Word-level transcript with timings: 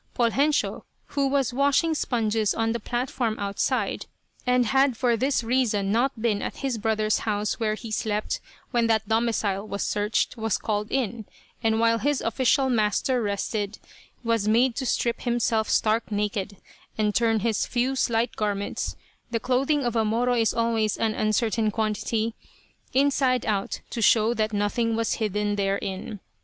Poljensio, 0.15 0.81
who 1.09 1.27
was 1.27 1.53
washing 1.53 1.93
sponges 1.93 2.55
on 2.55 2.71
the 2.71 2.79
platform 2.79 3.37
outside, 3.37 4.07
and 4.47 4.65
had 4.65 4.97
for 4.97 5.15
this 5.15 5.43
reason 5.43 5.91
not 5.91 6.19
been 6.19 6.41
at 6.41 6.57
his 6.65 6.79
brother's 6.79 7.19
house, 7.19 7.59
where 7.59 7.75
he 7.75 7.91
slept, 7.91 8.39
when 8.71 8.87
that 8.87 9.07
domicile 9.07 9.67
was 9.67 9.83
searched, 9.83 10.35
was 10.35 10.57
called 10.57 10.91
in, 10.91 11.25
and 11.61 11.79
while 11.79 11.99
his 11.99 12.19
official 12.19 12.67
master 12.67 13.21
rested, 13.21 13.77
was 14.23 14.47
made 14.47 14.75
to 14.75 14.87
strip 14.87 15.21
himself 15.21 15.69
stark 15.69 16.11
naked, 16.11 16.57
and 16.97 17.13
turn 17.13 17.41
his 17.41 17.67
few 17.67 17.95
slight 17.95 18.35
garments 18.35 18.95
the 19.29 19.39
clothing 19.39 19.83
of 19.85 19.95
a 19.95 20.03
Moro 20.03 20.33
is 20.33 20.51
always 20.51 20.97
an 20.97 21.13
uncertain 21.13 21.69
quantity 21.69 22.33
inside 22.91 23.45
out 23.45 23.81
to 23.91 24.01
show 24.01 24.33
that 24.33 24.51
nothing 24.51 24.95
was 24.95 25.13
hidden 25.21 25.55
therein. 25.57 26.19